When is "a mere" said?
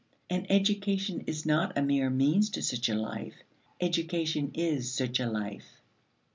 1.77-2.09